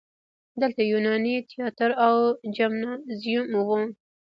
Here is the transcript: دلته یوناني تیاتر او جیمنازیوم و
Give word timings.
دلته 0.61 0.81
یوناني 0.91 1.35
تیاتر 1.49 1.89
او 2.05 2.15
جیمنازیوم 2.55 3.51
و 3.67 3.69